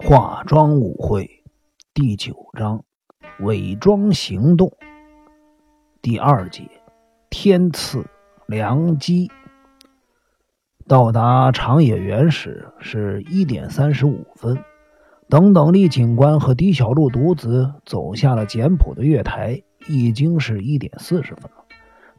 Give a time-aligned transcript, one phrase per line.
[0.00, 1.28] 化妆舞会
[1.92, 2.84] 第九章：
[3.40, 4.72] 伪装行动
[6.00, 6.62] 第二节：
[7.28, 8.06] 天赐
[8.46, 9.28] 良机。
[10.86, 14.62] 到达长野园时是一点三十五分，
[15.28, 21.64] 等等力警官和狄小璐独自走下了简朴的月台，已经是一点四十分了。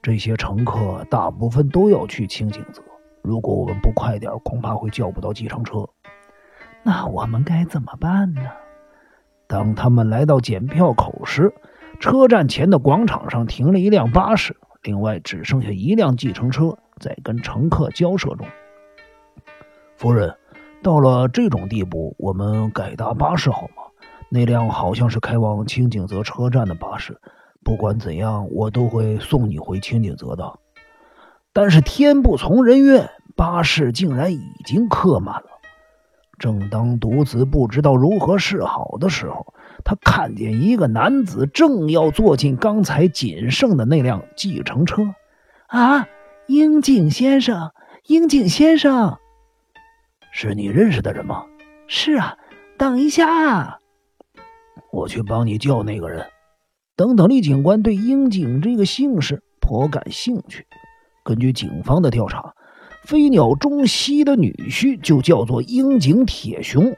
[0.02, 2.84] 这些乘客大部分都要去清景泽，
[3.24, 5.90] 如果我们不快点，恐怕会叫不到计程车。
[6.84, 8.42] 那我们该怎么办呢？
[9.48, 11.54] 当他们来到检票口时，
[12.00, 18.48] 车站前的广场上停了一辆巴士，另外只剩下一辆计程车在跟乘客交涉中。
[19.98, 20.36] 夫人，
[20.82, 23.84] 到了这种地步，我们改搭巴士好吗？
[24.30, 27.20] 那辆好像是开往清景泽车站的巴士。
[27.64, 30.60] 不管怎样，我都会送你回清景泽的。
[31.52, 35.59] 但是天不从人愿，巴士竟然已经客满了。
[36.40, 45.14] 正当独子不知道如何是好的时候，他看见一个男子正要坐进刚才仅剩的那辆计程车。
[45.68, 46.08] 啊，
[46.48, 47.72] 英景先生，
[48.08, 49.18] 英景先生，
[50.32, 51.44] 是你认识的人吗？
[51.88, 52.38] 是啊，
[52.78, 53.80] 等一下，
[54.92, 56.26] 我去帮你叫那个人。
[56.96, 60.66] 等等李警官对英景这个姓氏颇感兴趣。
[61.24, 62.56] 根据警方的调查。
[63.10, 66.96] 飞鸟中西的女婿就叫做樱井铁雄。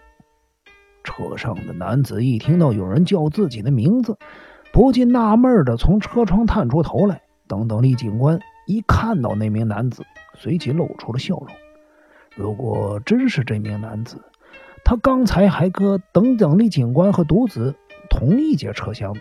[1.06, 4.18] 车上的男子一听到有人叫自己的名字，
[4.74, 7.22] 不禁纳闷的从车窗探出头来。
[7.48, 8.38] 等等力警官
[8.68, 10.04] 一看到那名男子，
[10.36, 11.48] 随即露出了笑容。
[12.36, 14.22] 如果真是这名男子，
[14.84, 17.74] 他刚才还跟等等力警官和独子
[18.10, 19.16] 同一节车厢。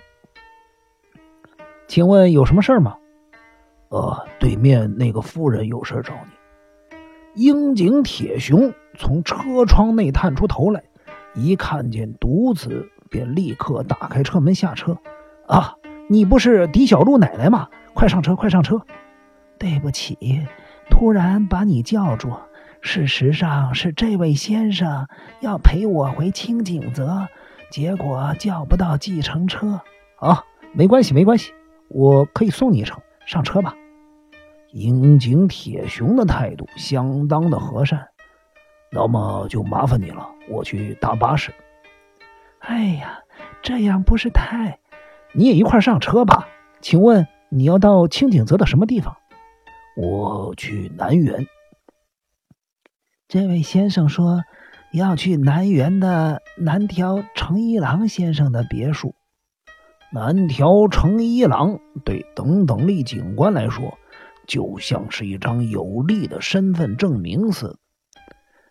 [1.86, 2.96] 请问有什么事吗？
[3.90, 6.39] 呃，对面那个夫人有事找你。
[7.40, 10.82] 樱井铁雄从车窗内探出头来，
[11.34, 14.98] 一看见独子，便立刻打开车门下车。
[15.46, 15.74] 啊，
[16.06, 17.66] 你不是狄小璐奶奶吗？
[17.94, 18.82] 快上车，快上车！
[19.58, 20.18] 对不起，
[20.90, 22.30] 突然把你叫住。
[22.82, 25.08] 事实上是这位先生
[25.40, 27.26] 要陪我回清景泽，
[27.70, 29.80] 结果叫不到计程车。
[30.18, 30.44] 啊，
[30.74, 31.54] 没关系，没关系，
[31.88, 33.00] 我可以送你一程。
[33.24, 33.74] 上车吧。
[34.72, 38.08] 樱井铁雄的态度相当的和善，
[38.92, 41.52] 那么就麻烦你了，我去搭巴士。
[42.60, 43.18] 哎呀，
[43.62, 44.78] 这样不是太……
[45.32, 46.48] 你也一块上车吧？
[46.80, 49.16] 请问你要到清景泽的什么地方？
[49.96, 51.46] 我去南园。
[53.26, 54.42] 这位先生说
[54.92, 59.14] 要去南园的南条成一郎先生的别墅。
[60.12, 63.96] 南条成一郎对等等立警官来说。
[64.50, 67.76] 就像是一张有力的身份证明似的。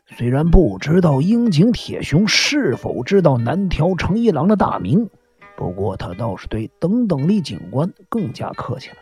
[0.07, 5.09] 虽然不知道樱井铁雄是否知道南条成一郎的大名，
[5.55, 8.97] 不过他倒是对等等力警官更加客气了。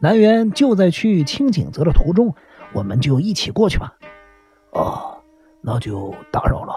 [0.00, 2.34] 南园就在去清景泽的途中，
[2.74, 3.96] 我们就一起过去吧。
[4.72, 5.16] 哦，
[5.62, 6.74] 那就打扰了。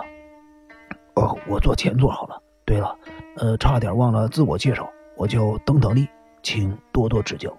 [1.15, 2.41] 哦，我坐前座好了。
[2.65, 2.97] 对了，
[3.35, 6.07] 呃，差点忘了自我介绍，我叫等等力，
[6.41, 7.53] 请多多指教。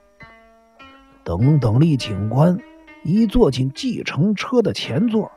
[1.26, 2.56] 等等力警官
[3.02, 5.32] 一坐进计程车的前座，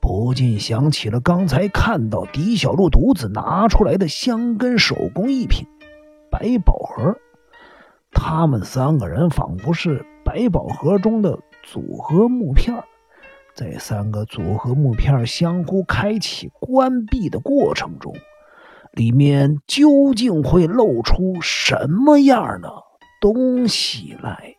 [0.00, 5.66] 不禁想起了刚才看到狄小璐独自拿出来的香根手工艺品——
[6.32, 7.14] 百宝盒。
[8.10, 12.82] 他们三个人仿佛是百宝盒中的组合木片，
[13.54, 18.14] 在三个组合木片相互开启、关闭的过程中，
[18.92, 22.72] 里面究竟会露出什么样的
[23.20, 24.54] 东西来？